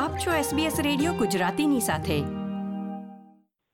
આપ 0.00 0.18
છો 0.18 0.56
SBS 0.56 0.82
radio 0.82 1.12
ગુજરાતીની 1.12 1.80
સાથે. 1.80 2.18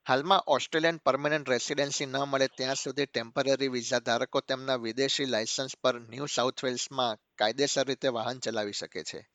હાલમાં 0.08 0.42
ઓસ્ટ્રેલિયન 0.46 0.96
પરમેનન્ટ 0.96 1.50
રેસિડેન્સી 1.50 2.06
ન 2.06 2.16
મળે 2.16 2.46
ત્યાં 2.46 2.74
સુધી 2.74 3.06
ટેમ્પરરી 3.06 3.68
વિઝા 3.68 3.98
ધારકો 3.98 4.40
તેમના 4.40 4.76
વિદેશી 4.76 5.24
લાયસન્સ 5.24 5.70
પર 5.82 6.00
ન્યૂ 6.00 6.26
સાઉથ 6.26 6.64
વેલ્સમાં 6.64 7.16
કાયદેસર 7.38 7.86
રીતે 7.86 8.08
વાહન 8.08 8.38
ચલાવી 8.38 8.72
શકે 8.72 9.02
છે. 9.02 9.28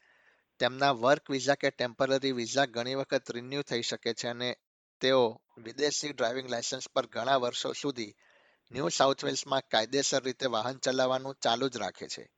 તેમના 0.60 0.92
વર્ક 0.92 1.32
વિઝા 1.32 1.56
કે 1.56 1.70
ટેમ્પરરી 1.70 2.32
વિઝા 2.32 2.66
ઘણી 2.66 2.96
વખત 2.96 3.32
રિન્યૂ 3.32 3.62
થઈ 3.62 3.82
શકે 3.82 4.14
છે 4.14 4.28
અને 4.28 4.58
તેઓ 5.02 5.42
વિદેશી 5.58 6.14
ડ્રાઇવિંગ 6.14 6.50
લાયસન્સ 6.50 6.90
પર 6.96 7.06
ઘણા 7.06 7.36
વર્ષો 7.36 7.74
સુધી 7.74 8.14
ન્યૂ 8.72 8.88
સાઉથ 8.88 9.26
વેલ્સમાં 9.26 9.62
કાયદેસર 9.72 10.24
રીતે 10.24 10.46
વાહન 10.46 10.78
ચલાવવાનું 10.78 11.36
ચાલુ 11.42 11.70
જ 11.70 11.78
રાખે 11.78 12.08
છે. 12.08 12.30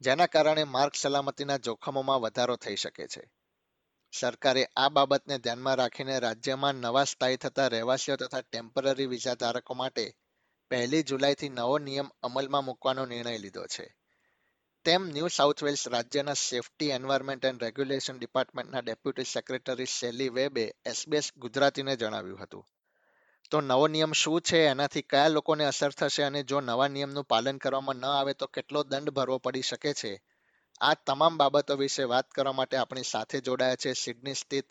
જેના 0.00 0.26
કારણે 0.26 0.64
માર્ગ 0.64 0.92
સલામતીના 0.94 1.56
જોખમોમાં 1.56 2.20
વધારો 2.20 2.56
થઈ 2.56 2.76
શકે 2.76 3.06
છે. 3.06 3.35
સરકારે 4.12 4.68
આ 4.76 4.88
બાબતને 4.88 5.38
ધ્યાનમાં 5.38 5.74
રાખીને 5.74 6.18
રાજ્યમાં 6.18 6.74
નવા 6.74 7.04
સ્થાયી 7.04 7.36
થતા 7.36 7.68
રહેવાસીઓ 7.68 8.16
તથા 8.16 8.40
ટેમ્પરરી 8.40 9.06
વિઝા 9.06 9.34
ધારકો 9.34 9.74
માટે 9.74 10.16
પહેલી 10.70 11.02
જુલાઈથી 11.02 11.48
નવો 11.48 11.78
નિયમ 11.78 12.10
અમલમાં 12.22 12.64
મૂકવાનો 12.64 13.06
નિર્ણય 13.06 13.38
લીધો 13.38 13.66
છે. 13.66 13.96
તેમ 14.84 15.08
ન્યૂ 15.08 15.28
સાઉથ 15.28 15.62
વેલ્સ 15.62 15.88
રાજ્યના 15.88 16.32
સેફટી, 16.32 16.88
એન્વાયરમેન્ટ 16.88 17.44
એન્ડ 17.44 17.62
રેગ્યુલેશન 17.62 18.18
ડિપાર્ટમેન્ટના 18.18 18.80
ડેપ્યુટી 18.80 19.24
સેક્રેટરી 19.24 19.86
શેલી 19.86 20.28
વેબે 20.28 20.74
એસબીએસ 20.84 21.32
ગુજરાતીને 21.36 21.96
જણાવ્યું 21.96 22.42
હતું. 22.42 22.64
તો 23.50 23.60
નવો 23.60 23.88
નિયમ 23.88 24.12
શું 24.12 24.40
છે? 24.40 24.66
એનાથી 24.66 25.02
કયા 25.02 25.28
લોકોને 25.28 25.64
અસર 25.64 25.90
થશે? 25.90 26.22
અને 26.22 26.42
જો 26.42 26.60
નવા 26.60 26.88
નિયમનું 26.88 27.24
પાલન 27.24 27.58
કરવામાં 27.58 27.96
ન 27.96 28.04
આવે 28.04 28.32
તો 28.32 28.46
કેટલો 28.46 28.82
દંડ 28.82 29.10
ભરવો 29.10 29.38
પડી 29.38 29.62
શકે 29.62 29.94
છે? 29.94 30.22
આ 30.80 30.94
તમામ 30.94 31.36
બાબતો 31.36 31.76
વિશે 31.76 32.04
વાત 32.04 32.30
કરવા 32.30 32.52
માટે 32.52 32.76
આપણી 32.76 33.02
સાથે 33.02 33.40
જોડાયા 33.40 33.74
છે 33.74 33.92
સિડની 33.92 34.34
સ્થિત 34.34 34.64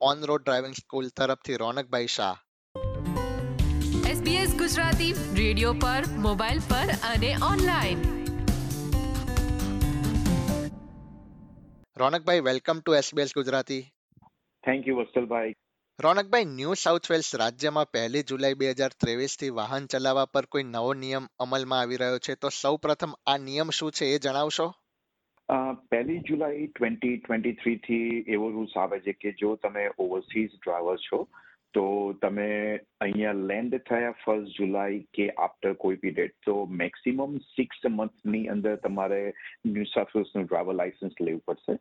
ઓન 0.00 0.24
રોડ 0.24 0.44
ડ્રાઇવિંગ 0.44 0.74
સ્કૂલ 0.74 1.08
તરફથી 1.08 1.56
રોનકભાઈ 1.56 2.06
શાહ. 2.06 2.36
SBS 4.06 4.58
ગુજરાતી 4.58 5.12
રેડિયો 5.12 5.72
પર 5.72 6.02
મોબાઈલ 6.16 6.58
પર 6.58 6.90
અને 7.14 7.36
online. 7.52 7.98
રોનકભાઈ 11.96 12.40
welcome 12.40 12.80
to 12.80 12.94
SBS 12.94 13.28
Gujarati. 13.36 13.82
Thank 14.66 14.88
you 14.88 14.96
વત્સલભાઈ. 14.96 15.54
રોનકભાઈ 16.00 16.44
new 16.44 16.74
south 16.74 17.10
Wales 17.10 17.34
રાજ્યમાં 17.34 17.90
પહેલી 17.90 18.22
જુલાઈ 18.22 18.54
બે 18.54 18.70
હજાર 18.70 18.90
ત્રેવીસથી 19.00 19.50
વાહન 19.50 19.86
ચલાવવા 19.86 20.24
પર 20.24 20.46
કોઈ 20.46 20.62
નવો 20.62 20.94
નિયમ 20.94 21.28
અમલમાં 21.38 21.80
આવી 21.80 21.96
રહ્યો 21.96 22.18
છે 22.18 22.34
તો 22.34 22.48
સૌ 22.48 22.76
પ્રથમ 22.76 23.14
આ 23.26 23.36
નિયમ 23.36 23.70
શું 23.70 23.92
છે 23.92 24.06
એ 24.06 24.18
જણાવશો? 24.18 24.74
પહેલી 25.90 26.22
જુલાઈ 26.28 26.66
ટ્વેન્ટી 26.66 27.16
ટ્વેન્ટી 27.18 27.58
થ્રીથી 27.60 28.24
એવો 28.34 28.50
રૂલ્સ 28.50 28.74
આવે 28.76 28.98
છે 29.06 29.12
કે 29.12 29.30
જો 29.40 29.56
તમે 29.56 29.84
ઓવરસીઝ 29.98 30.52
ડ્રાઈવર 30.56 30.98
છો, 31.06 31.18
તો 31.74 31.84
તમે 32.22 32.46
અહીંયા 33.00 33.40
લેન્ડ 33.50 33.74
થયા 33.88 34.14
ફર્સ્ટ 34.22 34.58
જુલાઈ 34.58 35.00
કે 35.18 35.26
આફ્ટર 35.46 35.74
કોઈ 35.84 36.00
પીરિયડ 36.04 36.36
તો 36.46 36.54
મેક્સિમમ 36.82 37.38
સિક્સ 37.56 37.82
મંથની 37.90 38.48
અંદર 38.54 38.76
તમારે 38.86 39.20
ન્યૂ 39.64 39.90
સાઉથ 39.94 40.34
ડ્રાઈવર 40.36 40.78
લાઇસન્સ 40.80 41.20
લેવું 41.20 41.42
પડશે. 41.46 41.78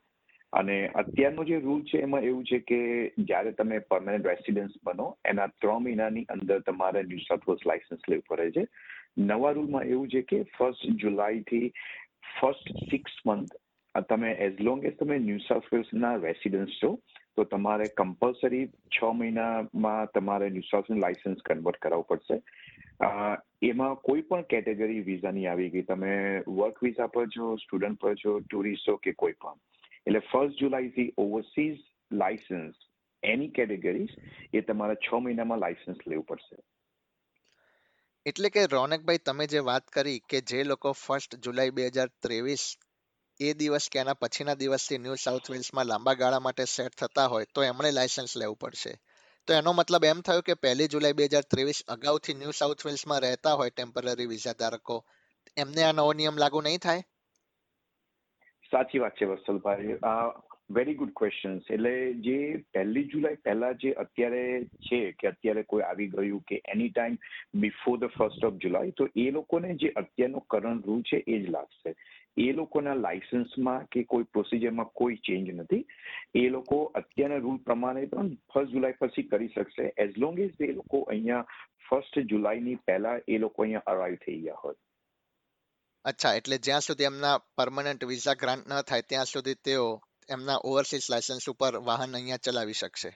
અને 0.54 0.78
અત્યારનો 1.04 1.44
જે 1.46 1.58
રૂલ 1.66 1.82
છે, 1.90 2.02
એમાં 2.02 2.24
એવું 2.24 2.46
છે 2.52 2.60
કે 2.70 2.80
જ્યારે 3.30 3.52
તમે 3.58 3.80
પરમાનન્ટ 3.92 4.30
રેસિડેન્સ 4.34 4.78
બનો, 4.84 5.10
એના 5.26 5.52
ત્રણ 5.62 5.84
મહિનાની 5.84 6.30
અંદર 6.36 6.62
તમારે 6.70 7.04
ન્યૂ 7.04 7.26
સાઉથ 7.28 7.68
લાઇસન્સ 7.72 8.10
લેવું 8.10 8.30
પડે 8.30 8.52
છે. 8.52 8.68
નવા 9.30 9.54
રૂલમાં 9.54 9.90
એવું 9.94 10.10
છે 10.10 10.22
કે 10.22 10.44
ફર્સ્ટ 10.58 11.02
જુલાઈથી 11.02 11.74
ફર્સ્ટ 12.36 12.86
સિક્સ 12.92 13.18
મંથ 13.26 13.58
તમે 14.10 14.30
એઝ 14.46 14.60
લોંગ 14.68 14.86
એઝ 14.88 14.98
તમે 15.00 15.18
ન્યૂ 15.20 15.42
સાઉથ 15.48 15.68
વેલ્સના 15.74 16.16
રેસિડન્સ 16.24 16.76
છો, 16.82 16.92
તો 17.36 17.44
તમારે 17.54 17.88
કમ્પલસરી 18.00 18.66
છ 18.96 19.00
મહિનામાં 19.22 20.12
તમારે 20.16 20.50
ન્યૂ 20.56 20.70
સાઉથનું 20.72 21.02
લાઇસન્સ 21.06 21.46
કન્વર્ટ 21.48 21.82
કરાવવું 21.86 22.10
પડશે. 22.12 22.38
એમાં 23.70 23.98
કોઈ 24.08 24.24
પણ 24.30 24.46
કેટેગરી 24.54 25.02
વિઝાની 25.10 25.48
આવી 25.48 25.70
ગઈ, 25.74 25.86
તમે 25.92 26.14
વર્ક 26.48 26.84
વિઝા 26.88 27.12
પર 27.16 27.28
છો 27.36 27.52
સ્ટુડન્ટ 27.64 28.02
પર 28.02 28.16
છો 28.24 28.40
ટુરિસ્ટ 28.48 28.92
કે 29.04 29.16
કોઈ 29.24 29.38
પણ. 29.42 29.60
એટલે 30.08 30.22
ફર્સ્ટ 30.32 30.62
જુલાઈથી 30.62 31.14
ઓવરસીઝ 31.18 31.80
લાઇસન્સ 32.12 32.76
એની 33.24 33.56
કેટેગરીઝ 33.58 34.14
એ 34.54 34.62
તમારે 34.62 34.96
છ 35.06 35.10
મહિનામાં 35.26 35.64
લાઇસન્સ 35.66 36.06
લેવું 36.08 36.26
પડશે. 36.26 36.58
એટલે 38.26 38.50
કે 38.50 38.62
રોનકભાઈ, 38.68 39.22
તમે 39.26 39.46
જે 39.48 39.60
વાત 39.70 39.86
કરી 39.96 40.20
કે 40.30 40.42
જે 40.50 40.64
લોકો 40.64 40.94
ફર્સ્ટ 40.94 41.38
જુલાઈ 41.44 41.76
બે 41.78 41.84
હજાર 41.90 42.10
ત્રેવીસ 42.24 42.64
એ 43.40 43.54
દિવસ 43.54 43.86
કે 43.92 44.00
એના 44.00 44.20
પછીના 44.22 44.60
દિવસથી 44.62 45.00
ન્યૂ 45.04 45.20
સાઉથ 45.26 45.48
વેલ્સમાં 45.54 45.88
લાંબા 45.88 46.16
ગાળા 46.22 46.40
માટે 46.40 46.66
સેટ 46.66 46.96
થતા 46.96 47.28
હોય, 47.28 47.46
તો 47.54 47.64
એમણે 47.64 47.92
લાયસન્સ 47.92 48.36
લેવું 48.36 48.58
પડશે. 48.58 48.94
તો 49.48 49.54
એનો 49.54 49.74
મતલબ 49.74 50.04
એમ 50.04 50.22
થયો 50.22 50.42
કે 50.42 50.56
પહેલી 50.64 50.88
જુલાઈ 50.88 51.18
બે 51.20 51.30
હજાર 51.32 51.46
ત્રેવીસ 51.54 51.80
અગાઉથી 51.88 52.38
ન્યૂ 52.42 52.58
સાઉથ 52.60 52.86
વેલ્સમાં 52.86 53.22
રહેતા 53.22 53.56
હોય 53.56 53.72
ટેમ્પરરી 53.72 54.28
વિઝા 54.34 54.58
ધારકો, 54.60 54.98
એમને 55.58 55.82
આ 55.84 55.94
નવો 55.94 56.12
નિયમ 56.14 56.38
લાગુ 56.38 56.62
નહીં 56.62 56.80
થાય? 56.80 57.04
સાચી 58.72 59.00
વાત 59.00 59.16
છે 59.16 59.26
વત્સલભાઈ 59.26 59.98
વેરી 60.70 60.94
ગુડ 60.94 61.12
ક્વેશ્ચન્સ 61.16 61.70
એટલે 61.70 62.14
જે 62.14 62.64
પહેલી 62.74 63.04
જુલાઈ 63.04 63.36
પહેલા 63.36 63.74
જે 63.74 63.92
અત્યારે 63.94 64.42
છે 64.88 65.12
કે 65.12 65.28
અત્યારે 65.28 65.64
કોઈ 65.64 65.82
આવી 65.82 66.08
ગયું 66.08 66.42
કે 66.42 66.62
any 66.66 66.90
time 66.90 67.16
before 67.54 67.98
the 68.00 68.12
first 68.18 68.44
of 68.44 68.54
July 68.54 68.92
તો 68.92 69.08
એ 69.16 69.32
લોકોને 69.32 69.76
જે 69.76 69.90
અત્યારનો 69.96 70.40
કરંટ 70.40 70.86
રૂલ 70.86 71.02
છે 71.02 71.24
એ 71.28 71.40
જ 71.40 71.50
લાગશે. 71.50 71.96
એ 72.38 72.52
લોકોના 72.54 72.94
લાયસન્સમાં 72.94 73.88
કે 73.88 74.04
કોઈ 74.04 74.24
પ્રોસિજરમાં 74.24 74.92
કોઈ 74.94 75.16
ચેન્જ 75.16 75.50
નથી. 75.50 75.86
એ 76.36 76.50
લોકો 76.50 76.92
અત્યારના 76.96 77.38
રૂલ 77.38 77.58
પ્રમાણે 77.58 78.06
પણ 78.06 78.30
ફર્સ્ટ 78.54 78.72
જુલાઈ 78.72 79.00
પછી 79.00 79.24
કરી 79.24 79.48
શકશે. 79.48 79.94
એઝ 79.98 80.14
લોંગ 80.18 80.40
એઝ 80.40 80.62
એ 80.62 80.72
લોકો 80.72 81.02
અહીંયા 81.02 81.48
ફર્સ્ટ 81.90 82.20
જુલાઈની 82.20 82.76
પહેલા 82.76 83.20
એ 83.28 83.38
લોકો 83.38 83.64
અહીંયા 83.64 83.82
અરાઈવ 83.86 84.16
થઈ 84.16 84.42
ગયા 84.42 84.54
હોય. 84.54 84.76
અચ્છા, 86.06 86.34
એટલે 86.34 86.58
જ્યાં 86.58 86.82
સુધી 86.82 87.04
એમના 87.04 87.38
પરમનન્ટ 87.58 88.06
વિઝા 88.06 88.34
ગ્રાન્ટ 88.34 88.68
ન 88.68 88.82
થાય, 88.82 89.02
ત્યાં 89.02 89.26
સુધી 89.26 89.54
તેઓ 89.54 90.02
એમના 90.36 90.60
ઓવરસીઝ 90.64 91.10
લાયસન્સ 91.12 91.50
ઉપર 91.50 91.82
વાહન 91.90 92.16
અહીંયા 92.16 92.46
ચલાવી 92.46 92.74
શકશે. 92.74 93.12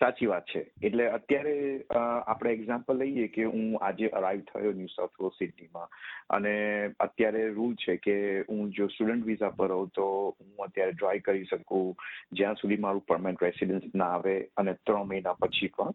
સાચી 0.00 0.26
વાત 0.26 0.46
છે. 0.50 0.60
એટલે 0.82 1.04
અત્યારે 1.16 1.54
આપણે 1.92 2.52
એક્ઝામ્પલ 2.52 2.96
લઈએ 3.00 3.26
કે 3.34 3.44
હું 3.44 3.66
આજે 3.88 4.08
અરાઈવ 4.20 4.40
થયો 4.52 4.72
ન્યૂ 4.78 4.92
સાઉથ 4.94 5.20
વેલ્સ 5.20 5.36
સિટીમાં 5.38 5.92
અને 6.36 6.54
અત્યારે 7.00 7.42
રૂલ 7.58 7.74
છે 7.74 7.96
કે 7.96 8.16
હું 8.48 8.70
જો 8.70 8.86
સ્ટુડન્ટ 8.86 9.26
વિઝા 9.26 9.50
પર 9.50 9.70
હોઉં 9.72 9.92
તો 9.98 10.06
હું 10.40 10.64
અત્યારે 10.66 10.92
ડ્રાઈવ 10.92 11.22
કરી 11.28 11.44
શકું. 11.44 11.94
જ્યાં 12.32 12.54
સુધી 12.54 12.76
મારું 12.76 13.04
પરમેન્ટ 13.12 13.42
રેસિડન્સ 13.42 13.94
ના 13.94 14.10
આવે 14.16 14.34
અને 14.56 14.72
ત્રણ 14.86 15.08
મહિના 15.12 15.32
પછી 15.32 15.68
પણ. 15.68 15.94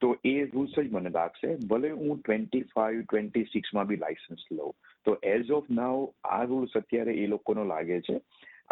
તો 0.00 0.08
એ 0.24 0.44
રૂલ્સ 0.44 0.78
જ 0.78 0.88
મને 0.92 1.10
લાગશે. 1.10 1.50
ભલે 1.56 1.90
હું 1.90 2.22
ટ્વેન્ટી 2.22 2.62
ફાઈવ 2.74 3.02
ટ્વેન્ટી 3.02 3.44
સિક્સમાં 3.44 3.86
બી 3.86 3.96
લાયસન્સ 3.96 4.46
લઉં. 4.52 4.72
તો 5.04 5.18
એઝ 5.34 5.50
ઓફ 5.50 5.68
નાવ 5.70 5.98
આ 6.24 6.42
રૂલ્સ 6.44 6.72
અત્યારે 6.76 7.14
એ 7.14 7.26
લોકોનો 7.26 7.64
લાગે 7.64 8.00
છે. 8.00 8.16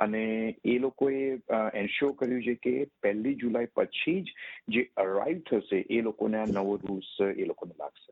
અને 0.00 0.22
એ 0.64 0.78
લોકોએ 0.78 1.18
એન્શ્યોર 1.74 2.14
કર્યું 2.14 2.42
છે 2.42 2.54
કે 2.64 2.74
પહેલી 3.02 3.34
જુલાઈ 3.34 3.72
પછી 3.76 4.16
જ 4.22 4.36
જે 4.68 4.86
અરાઈવ 4.96 5.42
થશે 5.50 5.82
એ 5.90 6.00
લોકોને 6.00 6.38
આ 6.38 6.48
નવો 6.50 6.76
રૂલ્સ 6.84 7.12
એ 7.36 7.44
લોકોને 7.44 7.74
લાગશે. 7.78 8.10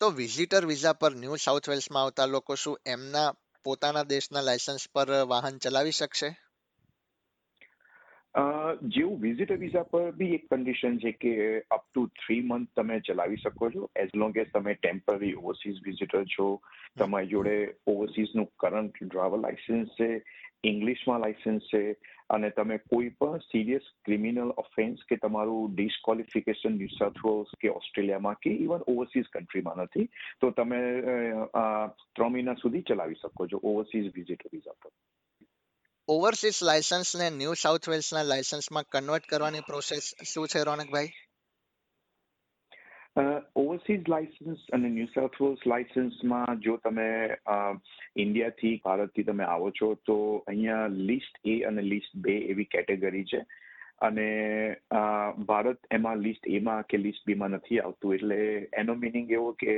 તો 0.00 0.10
વિઝિટર 0.12 0.66
વિઝા 0.66 0.98
પર 1.00 1.12
ન્યૂ 1.16 1.36
સાઉથ 1.36 1.68
વેલ્સમાં 1.68 2.04
આવતા 2.04 2.26
લોકો 2.26 2.56
શું 2.56 2.78
એમના 2.86 3.30
પોતાના 3.66 4.10
દેશના 4.10 4.42
લાયસન્સ 4.42 4.84
પર 4.94 5.08
વાહન 5.26 5.58
ચલાવી 5.58 5.92
શકશે? 5.92 6.30
જેવું 8.88 9.20
વિઝિટર 9.20 9.56
વિઝા 9.56 9.82
પર 9.82 10.10
બી 10.12 10.34
એક 10.34 10.44
કન્ડિશન 10.50 10.98
છે 10.98 11.12
કે 11.14 11.32
અપ 11.70 11.84
ટુ 11.84 12.02
થ્રી 12.18 12.42
મંથ 12.42 12.68
તમે 12.76 12.98
ચલાવી 13.00 13.36
શકો 13.36 13.70
છો 13.70 13.88
એઝ 13.96 14.12
લોંગ 14.14 14.36
એઝ 14.36 14.52
તમે 14.52 14.74
ટેમ્પરરી 14.74 15.34
ઓવરસીઝ 15.34 15.80
વિઝિટર 15.84 16.24
છો 16.34 16.46
તમારી 16.98 17.30
જોડે 17.30 17.56
ઓવરસીઝનું 17.86 18.50
કરંટ 18.58 19.00
ડ્રાઈવર 19.02 19.40
લાયસન્સ 19.40 19.96
છે 19.98 20.10
ઇંગ્લિશમાં 20.64 21.20
લાયસન્સ 21.20 21.62
છે 21.62 21.96
અને 22.30 22.50
તમે 22.50 22.78
કોઈ 22.78 23.08
પણ 23.08 23.38
સિરિયસ 23.38 23.82
ક્રિમિનલ 24.04 24.50
ઓફેન્સ 24.56 24.98
કે 25.08 25.16
તમારું 25.16 25.74
ડિસ્કોલિફિકેશન 25.74 26.78
ન્યૂ 26.78 27.44
કે 27.60 27.68
ઓસ્ટ્રેલિયામાં 27.68 28.34
કે 28.34 28.50
ઇવન 28.50 28.80
ઓવરસીઝ 28.88 29.24
કન્ટ્રીમાં 29.32 29.76
નથી, 29.76 30.08
તો 30.40 30.50
તમે 30.50 31.02
ત્રણ 32.14 32.32
મહિના 32.32 32.54
સુધી 32.54 32.82
ચલાવી 32.82 33.14
શકો 33.14 33.46
છો 33.46 33.60
ઓવરસીઝ 33.62 34.12
વિઝિટર 34.14 34.50
વિઝા 34.52 34.72
પર. 34.72 34.90
ઓવરસીઝ 36.08 36.62
લાયસન્સને 36.62 37.30
ન્યૂ 37.30 37.52
સાઉથ 37.52 37.88
વેલ્સના 37.88 38.22
લાયસન્સમાં 38.22 38.84
કન્વર્ટ 38.84 39.26
કરવાની 39.26 39.60
પ્રોસેસ 39.60 40.14
શું 40.34 40.48
છે 40.48 40.64
રોનકભાઈ? 40.64 41.08
ઓવરસીઝ 43.18 44.08
લાયસન્સ 44.12 44.60
અને 44.76 44.88
ન્યૂ 44.96 45.10
સાઉથ 45.12 45.38
વેલ્સ 45.42 45.62
લાયસન્સમાં 45.70 46.60
જો 46.66 46.74
તમે 46.82 47.06
ઇન્ડિયાથી 48.24 48.74
ભારતથી 48.84 49.24
તમે 49.30 49.46
આવો 49.46 49.70
છો, 49.78 49.88
તો 50.06 50.16
અહીંયા 50.46 50.90
લિસ્ટ 51.08 51.40
એ 51.44 51.56
અને 51.70 51.82
લિસ્ટ 51.82 52.12
બે 52.26 52.36
એવી 52.52 52.68
કેટેગરી 52.74 53.24
છે. 53.32 53.40
અને 54.06 54.26
ભારત 55.48 55.88
એમાં 55.98 56.22
લિસ્ટ 56.26 56.46
એમાં 56.58 56.84
કે 56.92 57.00
લિસ્ટ 57.06 57.24
બીમાં 57.30 57.56
નથી 57.58 57.80
આવતું. 57.82 58.14
એટલે 58.14 58.38
એનો 58.82 58.94
મિનિંગ 59.04 59.32
એવો 59.38 59.50
કે 59.62 59.74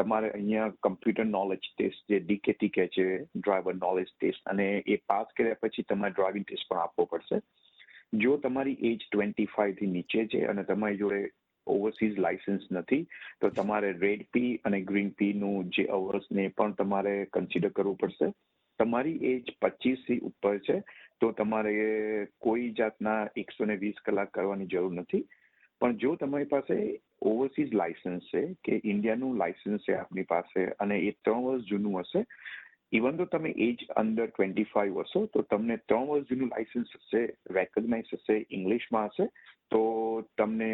તમારે 0.00 0.32
અહીંયા 0.32 0.74
કમ્પ્યુટર 0.86 1.26
નોલેજ 1.30 1.68
ટેસ્ટ 1.68 2.12
જે 2.14 2.18
ડીકેટી 2.26 2.74
કહે 2.74 2.86
છે 2.96 3.06
ડ્રાઈવર 3.36 3.78
નોલેજ 3.78 4.10
ટેસ્ટ 4.10 4.52
અને 4.54 4.66
એ 4.86 4.98
પાસ 5.12 5.32
કર્યા 5.38 5.62
પછી 5.62 5.86
તમારે 5.94 6.16
ડ્રાઇવિંગ 6.18 6.44
ટેસ્ટ 6.50 6.68
પણ 6.68 6.82
આપવો 6.82 7.08
પડશે. 7.14 7.40
જો 8.24 8.36
તમારી 8.44 8.76
એજ 8.90 9.08
ટ્વેન્ટી 9.08 9.48
ફાઈવથી 9.54 9.90
નીચે 9.96 10.26
છે 10.34 10.44
અને 10.52 10.66
તમારી 10.72 11.02
જોડે 11.04 11.22
ઓવરસીઝ 11.66 12.18
લાયસન્સ 12.18 12.60
નથી, 12.72 13.06
તો 13.40 13.48
તમારે 13.48 13.92
રેડ 13.92 14.26
પી 14.32 14.60
અને 14.64 14.80
ગ્રીન 14.80 15.10
પી 15.10 15.32
નું 15.32 15.70
જે 15.70 15.84
અવર્સને 15.84 16.48
પણ 16.48 16.72
તમારે 16.72 17.24
કન્સિડર 17.32 17.68
કરવું 17.68 17.96
પડશે. 17.96 18.32
તમારી 18.78 19.16
એજ 19.16 19.44
પચીસથી 19.62 20.18
ઉપર 20.18 20.58
છે, 20.58 20.80
તો 21.20 21.32
તમારે 21.32 22.26
કોઈ 22.40 22.70
જાતના 22.70 23.26
એકસો 23.36 23.64
ને 23.64 23.76
વીસ 23.76 23.94
કલાક 24.04 24.30
કરવાની 24.30 24.66
જરૂર 24.66 24.92
નથી. 24.92 25.26
પણ 25.80 25.96
જો 25.96 26.14
તમારી 26.14 26.44
પાસે 26.44 27.00
ઓવરસીઝ 27.22 27.74
લાયસન્સ 27.74 28.22
છે, 28.22 28.54
કે 28.64 28.80
ઇન્ડિયાનું 28.84 29.36
લાયસન્સ 29.36 29.80
છે 29.80 29.94
આપની 29.94 30.22
પાસે, 30.22 30.64
અને 30.64 30.98
એ 30.98 31.10
ત્રણ 31.10 31.42
વર્ષ 31.42 31.62
જૂનું 31.62 32.00
હશે 32.00 32.26
ઇવન 32.92 33.16
તો 33.16 33.26
તમે 33.26 33.50
એજ 33.58 33.86
અંડર 33.96 34.26
ટ્વેન્ટી 34.26 34.64
ફાઈવ 34.64 35.00
હશો 35.00 35.22
તો 35.26 35.42
તમને 35.42 35.76
ત્રણ 35.78 36.08
વર્ષ 36.08 36.28
જૂનું 36.28 36.50
લાઇસન્સ 36.50 36.92
હશે 36.96 37.22
રેકગ્નાઇઝ 37.50 38.12
હશે 38.12 38.36
ઇંગ્લિશમાં 38.50 39.08
હશે 39.08 39.26
તો 39.70 39.82
તમને 40.36 40.70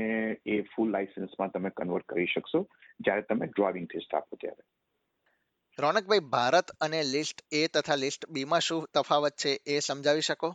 એ 0.46 0.62
ફૂલ 0.74 0.92
લાઇસન્સમાં 0.92 1.50
તમે 1.50 1.70
કન્વર્ટ 1.70 2.06
કરી 2.06 2.26
શકશો 2.26 2.64
જ્યારે 3.00 3.22
તમે 3.22 3.46
ડ્રાઇવિંગ 3.46 3.86
ટેસ્ટ 3.86 4.14
આપો 4.14 4.36
ત્યારે. 4.36 4.64
રોનકભાઈ 5.78 6.26
ભારત 6.30 6.74
અને 6.80 7.02
લિસ્ટ 7.02 7.44
એ 7.52 7.68
તથા 7.68 7.94
લિસ્ટ 7.94 8.26
બી 8.30 8.44
માં 8.44 8.60
શું 8.60 8.90
તફાવત 8.94 9.36
છે 9.36 9.52
એ 9.66 9.80
સમજાવી 9.80 10.20
શકો? 10.20 10.50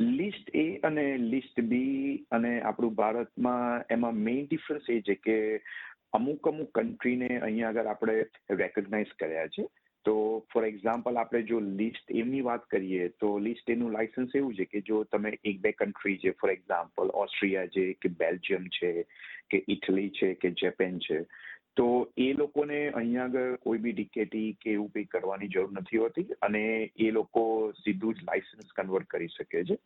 લિસ્ટ 0.00 0.50
એ 0.54 0.78
અને 0.82 1.16
લિસ્ટ 1.16 1.60
બી 1.60 2.26
અને 2.30 2.60
આપણું 2.60 2.94
ભારતમાં 2.94 3.84
એમાં 3.90 4.14
મેઇન 4.14 4.46
ડિફરન્સ 4.46 4.88
એ 4.88 5.00
છે 5.00 5.14
કે 5.14 5.38
અમુક 6.14 6.48
અમુક 6.48 6.70
કન્ટ્રીને 6.78 7.30
અહીંયા 7.38 7.68
આગળ 7.68 7.86
આપણે 7.86 8.18
રેકગ્નાઇઝ 8.50 9.14
કર્યા 9.18 9.46
છે, 9.46 9.64
તો 10.04 10.14
ફોર 10.52 10.66
એક્ઝામ્પલ 10.66 11.16
આપણે 11.16 11.42
જો 11.42 11.60
લિસ્ટ 11.60 12.10
એમની 12.10 12.40
વાત 12.40 12.66
કરીએ, 12.70 13.08
તો 13.20 13.38
લિસ્ટ 13.38 13.70
એનું 13.70 13.92
લાયસન્સ 13.92 14.34
એવું 14.34 14.54
છે 14.54 14.64
કે 14.64 14.80
જો 14.80 15.04
તમે 15.04 15.32
એક 15.44 15.60
બે 15.60 15.72
કન્ટ્રી 15.72 16.18
છે 16.18 16.30
ફોર 16.30 16.50
એક્ઝામ્પલ 16.50 17.10
ઓસ્ટ્રિયા 17.14 17.66
છે, 17.66 17.86
કે 17.94 18.08
બેલ્જિયમ 18.08 18.68
છે, 18.68 18.92
કે 19.50 19.64
ઇટલી 19.68 20.10
છે, 20.10 20.34
કે 20.34 20.50
જેપેન 20.50 20.98
છે, 20.98 21.26
તો 21.76 21.88
એ 22.16 22.32
લોકોને 22.32 22.78
અહીંયા 22.88 23.24
આગળ 23.24 23.56
કોઈ 23.56 23.78
બી 23.78 23.92
ડિકેટી 23.92 24.56
કે 24.60 24.72
એવું 24.72 24.92
કંઈ 24.92 25.04
કરવાની 25.04 25.48
જરૂર 25.48 25.72
નથી 25.72 25.96
હોતી 25.96 26.38
અને 26.40 26.92
એ 26.96 27.10
લોકો 27.10 27.72
સીધું 27.72 28.14
જ 28.14 28.28
લાયસન્સ 28.30 28.76
કન્વર્ટ 28.76 29.10
કરી 29.10 29.28
શકે 29.28 29.64
છે. 29.64 29.78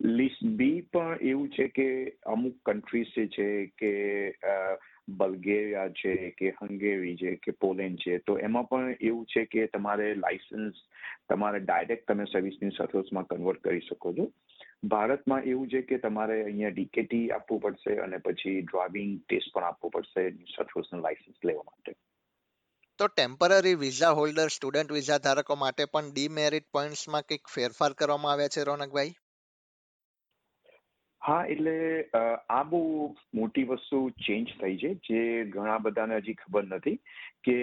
લિસ્ટ 0.00 0.42
બી 0.58 0.82
પણ 0.92 1.18
એવું 1.20 1.50
છે 1.50 1.68
કે 1.68 1.88
અમુક 2.26 2.58
કન્ટ્રીઝ 2.64 3.28
છે 3.36 3.72
કે 3.78 3.92
બલ્ગેરિયા 5.08 5.88
છે 5.88 6.30
કે 6.30 6.50
હંગેરી 6.50 7.16
છે 7.16 7.36
કે 7.36 7.50
પોલેન્ડ 7.50 7.98
છે, 7.98 8.18
તો 8.18 8.38
એમાં 8.38 8.68
પણ 8.68 8.96
એવું 9.00 9.26
છે 9.26 9.44
કે 9.44 9.66
તમારે 9.66 10.14
લાઇસન્સ 10.14 10.74
તમારે 11.28 11.60
ડાયરેક્ટ 11.60 12.08
તમે 12.08 12.24
સર્વિસની 12.24 12.70
સર્વિસમાં 12.70 13.26
કન્વર્ટ 13.26 13.62
કરી 13.62 13.80
શકો 13.80 14.12
છો. 14.12 14.32
ભારતમાં 14.84 15.42
એવું 15.42 15.68
છે 15.68 15.82
કે 15.82 15.98
તમારે 15.98 16.44
અહીંયા 16.44 16.70
ડીકેટી 16.70 17.30
આપવું 17.30 17.60
પડશે 17.60 17.96
અને 17.96 18.18
પછી 18.18 18.60
ડ્રાઇવિંગ 18.62 19.20
ટેસ્ટ 19.28 19.54
પણ 19.54 19.62
આપવું 19.62 19.90
પડશે 19.90 20.30
સર્વિસનું 20.30 21.00
લાઇસન્સ 21.00 21.44
લેવા 21.44 21.62
માટે. 21.62 21.96
તો 22.98 23.06
temporary 23.06 23.74
visa 23.74 24.10
holder 24.10 24.48
student 24.48 24.92
visa 24.92 25.18
ધારકો 25.18 25.56
માટે 25.56 25.84
પણ 25.84 26.12
ડીમેરિટ 26.12 26.68
પોઈન્ટ્સમાં 26.72 27.22
કંઈક 27.22 27.48
ફેરફાર 27.54 27.92
કરવામાં 27.92 28.32
આવ્યા 28.32 28.48
છે 28.48 28.64
રોનકભાઈ? 28.64 29.12
હા 31.22 31.44
એટલે 31.44 31.76
આ 32.48 32.62
બહુ 32.62 32.80
મોટી 33.34 33.64
વસ્તુ 33.64 33.98
ચેન્જ 34.26 34.52
થઈ 34.60 34.76
છે 34.76 34.90
જે 35.08 35.22
ઘણા 35.44 35.78
બધાને 35.78 36.18
હજી 36.18 36.34
ખબર 36.34 36.68
નથી 36.68 36.98
કે 37.42 37.56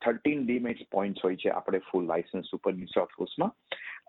થર્ટીન 0.00 0.44
ડીમેક્સ 0.44 0.86
પોઈન્ટ્સ 0.90 1.24
હોય 1.24 1.36
છે 1.36 1.50
આપણે 1.50 1.82
ફૂલ 1.90 2.06
લાયસન્સ 2.06 2.52
ઉપર 2.52 2.72
ન્યૂ 2.72 2.94
સાઉથ 2.94 3.18
વેલ્સમાં 3.18 3.52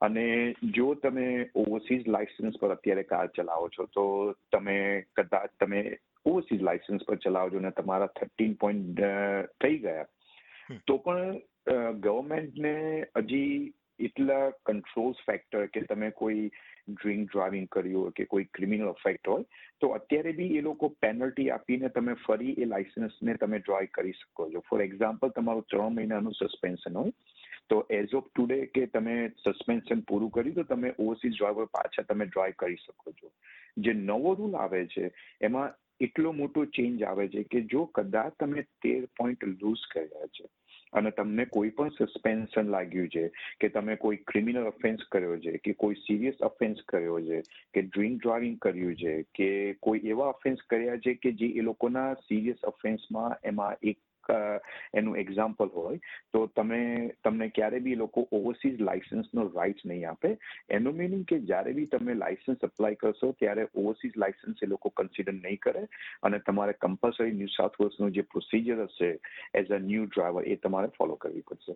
અને 0.01 0.55
જો 0.71 0.87
તમે 0.95 1.27
ઓવરસીઝ 1.55 2.07
લાયસન્સ 2.07 2.59
પર 2.59 2.71
અત્યારે 2.71 3.03
કાર 3.03 3.27
ચલાવો 3.27 3.69
છો 3.69 3.87
તો 3.87 4.05
તમે 4.51 4.77
કદાચ 5.15 5.55
તમે 5.59 5.83
ઓવરસીઝ 6.25 6.61
લાયસન્સ 6.61 7.07
પર 7.07 7.15
ચલાવો 7.17 7.49
છો 7.49 7.59
ને 7.59 7.71
તમારા 7.71 8.13
થર્ટીન 8.19 8.53
પોઈન્ટ 8.55 9.01
થઈ 9.61 9.77
ગયા. 9.77 10.05
તો 10.87 10.97
પણ 10.97 11.41
ગવર્મેન્ટને 11.99 12.75
હજી 13.17 13.73
એટલા 13.99 14.51
કંટ્રોલ્સ 14.65 15.19
ફેક્ટર 15.25 15.67
કે 15.67 15.81
તમે 15.81 16.11
કોઈ 16.11 16.51
ડ્રિંક 16.87 17.31
ડ્રાઇવિંગ 17.31 17.67
કર્યું 17.67 18.11
કે 18.11 18.25
કોઈ 18.25 18.43
ક્રિમિનલ 18.43 18.87
અફેક્ટ 18.87 19.27
હોય, 19.27 19.43
તો 19.81 19.87
અત્યારે 19.87 20.31
બી 20.31 20.57
એ 20.57 20.61
લોકો 20.61 20.89
પેનલ્ટી 20.89 21.49
આપીને 21.49 21.89
તમે 21.89 22.13
ફરી 22.13 22.55
એ 22.57 22.65
લાઇસન્સને 22.65 23.37
તમે 23.37 23.59
ડ્રાઈવ 23.59 23.93
કરી 23.93 24.13
શકો 24.13 24.49
છો. 24.53 24.59
ફોર 24.69 24.81
એક્ઝામ્પલ 24.81 25.29
તમારું 25.29 25.69
ત્રણ 25.69 25.95
મહિનાનું 25.95 26.33
સસ્પેન્શન 26.33 26.93
હોય, 26.93 27.11
તો 27.69 27.85
એઝ 27.89 28.13
ઓફ 28.13 28.27
ટુડે 28.35 28.65
કે 28.65 28.85
તમે 28.85 29.31
સસ્પેન્શન 29.43 29.99
પૂરું 29.99 30.31
કર્યું, 30.31 30.55
તો 30.55 30.63
તમે 30.63 30.93
ઓવરસીઝ 30.99 31.37
ડ્રાઈવર 31.37 31.65
પાછા 31.65 32.01
તમે 32.01 32.25
ડ્રાઈવ 32.25 32.53
કરી 32.53 32.75
શકો 32.75 33.11
છો. 33.11 33.31
જે 33.77 33.93
નવો 33.93 34.33
રૂલ 34.33 34.55
આવે 34.55 34.85
છે, 34.85 35.11
એમાં 35.41 35.73
એટલો 35.99 36.31
મોટો 36.31 36.65
ચેન્જ 36.65 37.03
આવે 37.03 37.27
છે 37.27 37.43
કે 37.43 37.61
જો 37.61 37.85
કદાચ 37.85 38.33
તમે 38.39 38.65
તેર 38.81 39.05
પોઈન્ટ 39.05 39.43
લૂઝ 39.43 39.85
કર્યા 39.93 40.27
છે 40.27 40.45
અને 40.93 41.11
તમને 41.11 41.45
કોઈ 41.45 41.69
પણ 41.69 41.89
સસ્પેન્શન 41.89 42.69
લાગ્યું 42.69 43.09
છે, 43.09 43.23
કે 43.59 43.69
તમે 43.69 43.95
કોઈ 43.95 44.21
ક્રિમિનલ 44.27 44.67
ઓફેન્સ 44.67 45.05
કર્યો 45.11 45.37
છે, 45.37 45.57
કે 45.57 45.73
કોઈ 45.73 45.95
સિરિયસ 45.95 46.41
ઓફેન્સ 46.41 46.83
કર્યો 46.87 47.19
છે, 47.21 47.41
કે 47.73 47.81
ડ્રિંક 47.81 48.21
ડ્રાઇવિંગ 48.23 48.57
કર્યું 48.59 48.95
છે, 48.95 49.15
કે 49.35 49.49
કોઈ 49.81 50.05
એવા 50.05 50.29
ઓફેન્સ 50.29 50.65
કર્યા 50.69 50.97
છે 50.97 51.13
કે 51.15 51.31
જે 51.31 51.51
એ 51.55 51.61
લોકોના 51.61 52.13
સિરિયસ 52.13 52.63
ઓફેન્સમાં 52.63 53.37
એમાં 53.43 53.75
એક 53.83 53.97
એનું 54.93 55.17
એક્ઝામ્પલ 55.17 55.65
હોય, 55.65 55.99
તો 56.33 56.47
તમે, 56.47 57.11
તમને 57.23 57.49
ક્યારે 57.49 57.79
બી 57.79 57.95
લોકો 57.95 58.27
ઓવરસીઝ 58.31 58.81
લાયસન્સનો 58.81 59.51
રાઇટ 59.55 59.85
નહીં 59.85 60.09
આપે. 60.09 60.37
એનું 60.69 60.93
મિનિંગ 60.93 61.25
કે 61.25 61.39
જ્યારે 61.39 61.73
બી 61.73 61.85
તમે 61.85 62.13
લાયસન્સ 62.13 62.59
અપ્લાય 62.59 62.95
કરશો, 62.95 63.31
ત્યારે 63.31 63.67
ઓવરસીઝ 63.75 64.11
લાયસન્સ 64.17 64.63
એ 64.63 64.65
લોકો 64.65 64.89
કન્સિડર 64.89 65.33
નહીં 65.33 65.59
કરે. 65.59 65.87
અને 66.23 66.39
તમારે 66.39 66.73
કમ્પલસરી 66.73 67.31
ન્યૂ 67.31 67.47
સાઉથ 67.47 67.81
વેલ્સનું 67.81 68.11
જે 68.11 68.21
પ્રોસિજર 68.21 68.83
હશે 68.83 69.19
એઝ 69.53 69.71
અ 69.71 69.77
ન્યૂ 69.77 70.05
ડ્રાઈવર 70.05 70.47
એ 70.47 70.55
તમારે 70.55 70.87
ફોલો 70.87 71.15
કરવી 71.15 71.41
પડશે. 71.41 71.75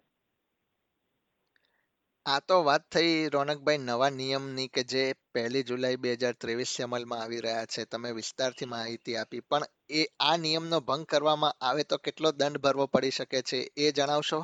આ 2.28 2.40
તો 2.42 2.56
વાત 2.64 2.84
થઈ 2.92 3.12
રોનકભાઈ 3.30 3.80
નવા 3.82 4.10
નિયમની 4.12 4.68
કે 4.68 4.82
જે 4.84 5.04
પહેલી 5.34 5.64
જુલાઈ 5.64 6.00
બે 6.06 6.16
હજાર 6.16 6.36
ત્રેવીસથી 6.36 6.84
અમલમાં 6.84 7.22
આવી 7.22 7.40
રહ્યા 7.42 7.70
છે, 7.74 7.86
તમે 7.86 8.10
વિસ્તારથી 8.12 8.66
માહિતી 8.66 9.16
આપી. 9.18 9.42
પણ 9.50 9.66
એ, 9.92 10.02
આ 10.20 10.36
નિયમનો 10.38 10.80
ભંગ 10.82 11.06
કરવામાં 11.06 11.58
આવે 11.62 11.84
તો 11.84 11.98
કેટલો 12.00 12.32
દંડ 12.32 12.64
ભરવો 12.64 12.88
પડી 12.88 13.12
શકે 13.12 13.42
છે 13.42 13.60
એ 13.78 13.92
જણાવશો? 13.92 14.40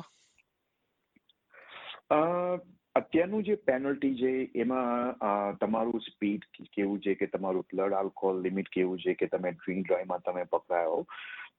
અત્યારનું 2.96 3.44
જે 3.44 3.54
પેનલ્ટી 3.66 4.14
છે 4.14 4.32
એમાં 4.54 5.14
તમારું 5.58 6.00
સ્પીડ 6.00 6.42
કેવું 6.74 7.00
છે 7.00 7.14
કે 7.14 7.26
તમારું 7.26 7.68
બ્લડ 7.70 7.92
આલ્કોહોલ 7.92 8.42
લિમિટ 8.42 8.68
કેવું 8.68 8.98
છે 8.98 9.14
કે 9.14 9.26
તમે 9.26 9.52
ડ્રિંક 9.52 9.86
ડ્રાઈવમાં 9.86 10.22
તમે 10.22 10.44
પકડાયો? 10.46 11.00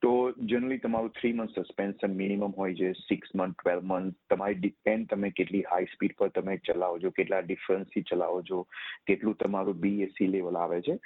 તો 0.01 0.33
જનરલી 0.45 0.77
તમારું 0.77 1.09
થ્રી 1.09 1.33
મંથ 1.33 1.59
સસ્પેન્શન 1.59 2.13
મિનિમમ 2.13 2.53
હોય 2.57 2.75
છે 2.75 2.91
સિક્સ 2.91 3.35
મંથ 3.35 3.55
ટ્વેલ્વ 3.61 3.83
મંથ 3.83 4.15
તમારી 4.29 4.53
ડિપેન્ડ 4.53 5.09
તમે 5.09 5.29
કેટલી 5.29 5.61
હાઈ 5.61 5.85
સ્પીડ 5.85 6.15
પર 6.17 6.27
તમે 6.27 6.57
ચલાવો 6.57 6.99
છો, 6.99 7.11
કેટલા 7.11 7.41
ડિફરન્સથી 7.41 8.01
ચલાવો 8.01 8.41
છો, 8.41 8.67
કેટલું 9.07 9.37
તમારું 9.37 9.79
બીએસસી 9.79 10.27
લેવલ 10.27 10.57
આવે 10.57 10.81
છે. 10.81 10.99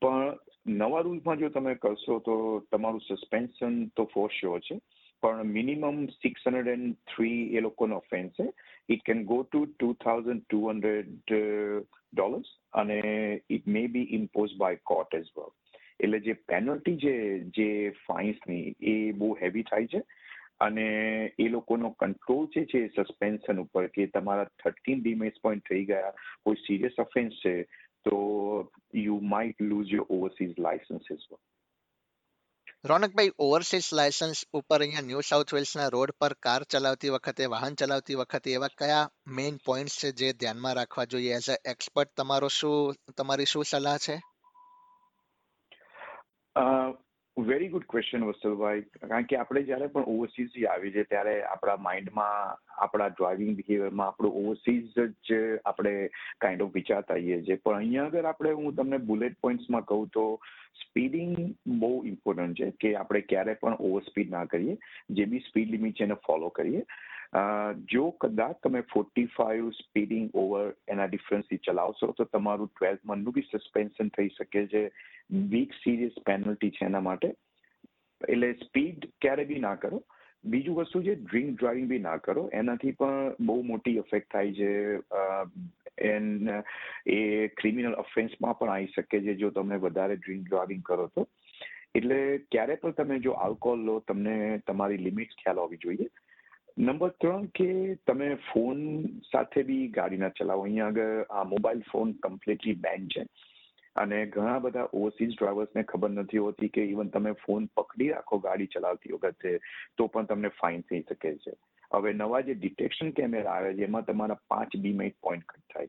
પણ 0.00 0.36
નવા 0.66 1.00
રૂલ્સમાં 1.00 1.38
જો 1.38 1.48
તમે 1.48 1.74
કરશો 1.74 2.18
તો 2.18 2.36
તમારું 2.72 3.00
સસ્પેન્શન 3.00 3.86
તો 3.86 4.04
ફોર 4.04 4.30
શ્યોર 4.40 4.60
છે. 4.60 4.80
પણ 5.22 5.42
minimum 5.42 6.06
six 6.06 6.46
hundred 6.46 6.68
and 6.68 6.94
three 6.94 7.56
એ 7.56 7.60
લોકોનો 7.60 7.96
ઓફેન્સ 7.96 8.32
છે. 8.32 8.50
It 8.88 9.02
can 9.02 9.24
go 9.24 9.42
to 9.42 9.66
two 9.66 9.92
thousand 9.92 10.42
two 10.42 10.68
hundred 10.68 11.36
dollars 12.12 12.48
અને 12.72 13.00
it 13.50 13.66
may 13.66 13.86
be 13.86 14.02
impose 14.02 14.56
by 14.58 14.76
court 14.84 15.14
as 15.14 15.32
well 15.36 15.50
એટલે 16.00 16.20
જે 16.20 16.32
પેનલ્ટી 16.32 16.96
છે 16.96 17.40
જે 17.40 17.90
ફાઇન્સની 17.90 18.74
એ 18.80 19.12
બહુ 19.12 19.38
હેવી 19.42 19.62
થાય 19.62 19.86
છે. 19.86 20.02
અને 20.60 20.86
એ 21.38 21.48
લોકોનો 21.48 21.90
કંટ્રોલ 21.90 22.46
છે 22.46 22.64
છે 22.64 22.88
સસ્પેન્શન 22.88 23.60
ઉપર, 23.60 23.86
કે 23.86 24.06
તમારા 24.06 24.44
થર્ટીન 24.44 25.02
ડીમેસ 25.02 25.32
પોઈન્ટ 25.42 25.64
થઈ 25.68 25.84
ગયા, 25.84 26.12
કોઈ 26.44 26.54
સિરિયસ 26.54 26.92
ઓફેન્સ 26.98 27.32
છે, 27.32 27.62
તો 28.04 28.16
you 28.94 29.20
might 29.20 29.62
lose 29.62 29.86
your 29.92 30.06
overseas 30.10 30.54
licence 30.58 31.02
as 31.10 31.18
રોનકભાઈ 32.84 33.30
overseas 33.38 33.88
licence 33.92 34.44
ઉપર 34.52 34.80
અહીંયા 34.80 35.00
ન્યૂ 35.00 35.20
સાઉથ 35.20 35.54
વેલ્સના 35.54 35.88
રોડ 35.88 36.10
પર 36.20 36.32
કાર 36.32 36.62
ચલાવતી 36.62 37.08
વખતે, 37.08 37.46
વાહન 37.46 37.74
ચલાવતી 37.74 38.14
વખતે 38.14 38.52
એવા 38.52 38.68
કયા 38.78 39.10
મેઇન 39.26 39.56
પોઈન્ટ્સ 39.66 39.96
છે 40.04 40.10
જે 40.12 40.32
ધ્યાનમાં 40.32 40.74
રાખવા 40.74 41.04
જોઈએ 41.04 41.32
એઝ 41.34 41.50
અ 41.50 41.70
એક્સપર્ટ 41.70 42.08
તમારો 42.16 42.48
શું, 42.48 42.94
તમારી 43.16 43.44
શું 43.44 43.64
સલાહ 43.64 43.98
છે? 43.98 44.35
વેરી 47.46 47.68
ગુડ 47.68 47.84
ક્વેશ્ચન 47.88 48.24
વત્સલભાઈ 48.26 48.82
કારણ 49.02 49.26
કે 49.30 49.36
આપણે 49.36 49.62
જ્યારે 49.62 49.86
પણ 49.86 50.08
ઓવરસીઝ 50.12 50.54
આવી 50.70 50.90
છે 50.90 51.02
ત્યારે 51.02 51.34
આપણા 51.42 51.76
માઇન્ડમાં 51.76 52.62
આપણા 52.78 53.08
ડ્રાઇવિંગ 53.08 53.52
બિહેવિયરમાં 53.56 54.06
આપણું 54.06 54.38
ઓવરસીઝ 54.40 54.98
જ 55.28 55.38
આપણે 55.64 55.92
કાઇન્ડ 56.40 56.62
ઓફ 56.62 56.74
વિચારતા 56.74 57.14
આવીએ 57.14 57.42
છીએ. 57.42 57.56
પણ 57.56 57.76
અહીંયા 57.76 58.06
આગળ 58.06 58.24
આપણે, 58.24 58.52
હું 58.52 58.76
તમને 58.76 58.98
બુલેટ 59.10 59.38
પોઈન્ટ્સમાં 59.40 59.84
કહું 59.84 60.08
તો 60.08 60.24
સ્પીડિંગ 60.82 61.34
બહુ 61.66 61.92
ઇમ્પોર્ટન્ટ 62.04 62.62
છે 62.62 62.70
કે 62.80 62.94
આપણે 62.96 63.20
ક્યારે 63.20 63.54
પણ 63.54 63.78
ઓવર 63.80 64.02
સ્પીડ 64.02 64.30
ના 64.30 64.44
કરીએ. 64.44 64.78
જે 65.10 65.24
બી 65.24 65.44
સ્પીડ 65.48 65.70
લિમિટ 65.70 66.00
છે 66.00 66.04
એને 66.04 66.18
ફોલો 66.26 66.48
કરીએ. 66.48 66.82
જો 67.92 68.10
કદાચ 68.10 68.56
તમે 68.62 68.80
ફોર્ટી 68.80 69.26
ફાઈવ 69.26 69.70
સ્પીડિંગ 69.70 70.30
ઓવર 70.34 70.74
એના 70.88 71.04
ડિફરન્સથી 71.04 71.56
ચલાવશો, 71.56 72.06
તો 72.06 72.24
તમારું 72.24 72.68
ટ્વેલ્થ 72.68 73.00
મંથનું 73.04 73.34
બી 73.34 73.48
સસ્પેન્શન 73.58 74.08
થઈ 74.08 74.28
શકે 74.28 74.66
છે. 74.66 74.90
વીક 75.30 75.72
સિરિયસ 75.72 76.12
પેનલ્ટી 76.26 76.70
છે 76.70 76.84
એના 76.84 77.00
માટે. 77.00 77.34
એટલે 78.28 78.52
સ્પીડ 78.52 79.08
ક્યારે 79.20 79.44
બી 79.44 79.58
ના 79.58 79.74
કરો. 79.74 80.04
બીજું 80.44 80.76
વસ્તુ 80.76 81.02
છે 81.02 81.14
ડ્રિંક 81.14 81.58
ડ્રાઇવિંગ 81.58 81.88
બી 81.88 81.98
ના 81.98 82.16
કરો. 82.16 82.50
એનાથી 82.52 82.92
પણ 82.92 83.34
બહુ 83.40 83.62
મોટી 83.62 83.96
ઇફેક્ટ 83.96 84.32
થાય 84.32 84.52
છે. 84.52 84.98
એન, 85.98 86.48
એ 87.06 87.48
ક્રિમિનલ 87.48 87.94
ઓફેન્સમાં 87.94 88.58
પણ 88.58 88.70
આવી 88.70 88.86
શકે 88.86 89.20
છે, 89.20 89.34
જો 89.34 89.50
તમે 89.50 89.76
વધારે 89.76 90.16
ડ્રિંક 90.16 90.48
ડ્રાઇવિંગ 90.48 90.82
કરો 90.82 91.06
તો. 91.06 91.28
એટલે 91.94 92.38
ક્યારે 92.38 92.74
પણ 92.74 92.90
તમે 92.90 93.18
જો 93.18 93.30
આલ્કોહોલ 93.30 93.80
લો, 93.80 93.98
તમને 93.98 94.60
તમારી 94.66 94.96
લિમિટ 94.96 95.28
ખ્યાલ 95.28 95.58
હોવી 95.58 95.76
જોઈએ. 95.76 96.08
નંબર 96.78 97.08
ત્રણ 97.08 97.44
કે 97.44 97.94
તમે 97.94 98.34
ફોન 98.34 99.02
સાથે 99.06 99.62
બી 99.62 99.88
ગાડી 99.88 100.16
ના 100.16 100.28
ચલાવો. 100.28 100.62
અહીંયા 100.62 100.86
આગળ 100.86 101.22
આ 101.30 101.44
મોબાઈલ 101.44 101.82
ફોન 101.92 102.12
કમ્પ્લીટલી 102.12 102.74
બેન 102.74 103.08
છે. 103.08 103.26
અને 103.96 104.26
ઘણા 104.26 104.58
બધા 104.58 104.88
ઓવરસીઝ 104.92 105.34
ડ્રાઈવર્સને 105.38 105.82
ખબર 105.82 106.10
નથી 106.10 106.38
હોતી 106.38 106.68
કે 106.68 106.84
ઇવન 106.84 107.08
તમે 107.08 107.32
ફોન 107.32 107.66
પકડી 107.76 108.08
રાખો 108.08 108.38
ગાડી 108.38 108.66
ચલાવતી 108.66 109.12
વખતે, 109.12 109.58
તો 109.96 110.06
પણ 110.06 110.24
તમને 110.24 110.48
ફાઇન 110.48 110.80
થઈ 110.80 111.02
શકે 111.08 111.36
છે. 111.36 111.52
હવે 111.94 112.12
નવા 112.12 112.40
જે 112.40 112.54
ડિટેક્શન 112.54 113.10
કેમેરા 113.10 113.50
આવે 113.50 113.74
છે, 113.74 113.84
એમાં 113.84 114.04
તમારા 114.04 114.38
પાંચ 114.48 114.76
ડીમેટ 114.76 115.16
પોઈન્ટ 115.22 115.44
કટ 115.44 115.74
થાય. 115.74 115.86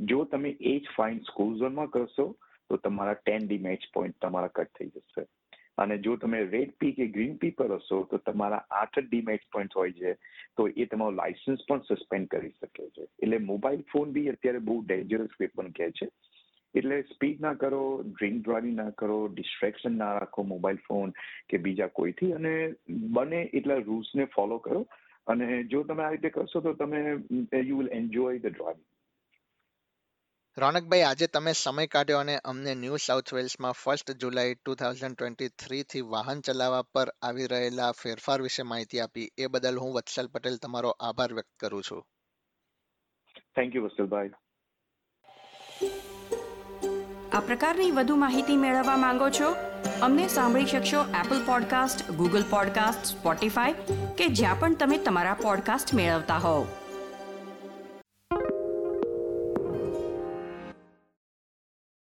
જો 0.00 0.24
તમે 0.24 0.48
એ 0.48 0.78
જ 0.78 0.82
ફાઇન 0.96 1.18
સ્કૂલ 1.18 1.58
ઝોનમાં 1.58 1.86
કરશો, 1.86 2.36
તો 2.68 2.76
તમારા 2.76 3.14
ટેન 3.14 3.46
ડીમેટ 3.46 3.78
પોઈન્ટ 3.94 4.16
તમારા 4.20 4.48
કટ 4.48 4.68
થઈ 4.78 4.86
જશે. 4.86 5.26
અને 5.78 5.98
જો 5.98 6.16
તમે 6.16 6.42
રેડ 6.44 6.72
પી 6.80 6.92
કે 6.92 7.06
ગ્રીન 7.06 7.36
પી 7.36 7.50
પર 7.50 7.74
હશો, 7.74 8.02
તો 8.02 8.16
તમારા 8.16 8.64
આઠ 8.70 8.98
ડીમેટ 8.98 9.40
પોઈન્ટ 9.52 9.76
હોય 9.76 9.92
છે, 9.92 10.14
તો 10.56 10.68
એ 10.76 10.84
તમારું 10.84 11.14
લાયસન્સ 11.14 11.64
પણ 11.68 11.80
સસ્પેન્ડ 11.80 12.28
કરી 12.28 12.52
શકે 12.60 12.88
છે. 12.88 13.02
એટલે 13.22 13.38
મોબાઈલ 13.38 13.82
ફોન 13.92 14.12
બી 14.12 14.28
અત્યારે 14.28 14.58
બહુ 14.58 14.82
ડેન્જરસ 14.82 15.40
વેપન 15.40 15.68
કહે 15.68 15.90
છે. 15.90 16.08
એટલે 16.74 17.02
સ્પીડ 17.02 17.40
ના 17.40 17.54
કરો 17.54 18.02
ડ્રિંક 18.02 18.44
ડ્રાઇવિંગ 18.44 18.76
ના 18.76 18.90
કરો 18.90 19.28
ડિસ્ટ્રેક્શન 19.28 19.98
ના 19.98 20.12
રાખો 20.12 20.42
મોબાઈલ 20.42 20.76
ફોન 20.88 21.10
કે 21.48 21.56
બીજા 21.56 21.86
કોઈથી, 21.86 22.32
અને 22.32 22.74
બને 22.88 23.42
એટલા 23.42 23.74
રૂલ્સને 23.74 24.24
ફોલો 24.24 24.58
કરો. 24.58 24.86
અને 25.26 25.64
જો 25.64 25.82
તમે 25.82 26.04
આ 26.04 26.10
રીતે 26.10 26.30
કરશો, 26.30 26.60
તો 26.60 26.72
તમે 26.72 27.00
you 27.52 27.78
will 27.78 27.88
enjoy 27.92 28.38
the 28.38 28.46
driving 28.46 28.91
રોનકભાઈ 30.58 31.02
આજે 31.02 31.26
તમે 31.26 31.52
સમય 31.52 31.86
કાઢ્યો 31.86 32.18
અને 32.18 32.38
અમને 32.38 32.74
new 32.74 32.96
south 32.96 33.34
વેલ્સમાં 33.34 33.72
first 33.72 34.10
July 34.10 34.54
two 34.54 34.74
thousand 34.74 35.16
twenty 35.16 35.48
થ્રીથી 35.48 36.00
વાહન 36.00 36.40
ચલાવવા 36.40 36.82
પર 36.82 37.12
આવી 37.22 37.46
રહેલા 37.46 37.92
ફેરફાર 37.92 38.42
વિશે 38.42 38.62
માહિતી 38.62 39.00
આપી. 39.00 39.30
એ 39.38 39.46
બદલ 39.46 39.78
હું 39.78 39.94
વત્સલ 39.94 40.26
પટેલ 40.26 40.56
તમારો 40.56 40.96
આભાર 41.00 41.32
વ્યક્ત 41.32 41.50
કરું 41.60 41.82
છું. 41.82 42.04
થેન્ક 43.56 43.76
યુ 43.76 43.82
વત્સલભાઈ. 43.82 44.30
આ 47.32 47.40
પ્રકારની 47.40 47.90
વધુ 47.90 48.16
માહિતી 48.16 48.56
મેળવવા 48.56 48.96
માંગો 48.96 49.30
છો? 49.30 49.54
અમને 50.02 50.28
સાંભળી 50.28 50.66
શકશો 50.66 51.04
Apple 51.24 51.46
podcast 51.46 52.10
Google 52.10 52.42
podcast 52.50 53.04
Spotify 53.04 53.72
કે 54.18 54.26
જ્યાં 54.26 54.60
પણ 54.60 54.74
તમે 54.74 54.98
તમારા 54.98 55.34
પોડકાસ્ટ 55.34 55.94
મેળવતા 55.94 56.36
હોવ. 56.36 56.81